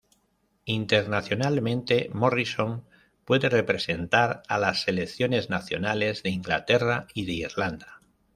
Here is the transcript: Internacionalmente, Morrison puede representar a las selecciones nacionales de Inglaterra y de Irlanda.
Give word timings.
Internacionalmente, 0.65 2.09
Morrison 2.11 2.83
puede 3.23 3.49
representar 3.49 4.41
a 4.47 4.57
las 4.57 4.81
selecciones 4.81 5.51
nacionales 5.51 6.23
de 6.23 6.31
Inglaterra 6.31 7.05
y 7.13 7.25
de 7.27 7.33
Irlanda. 7.33 8.01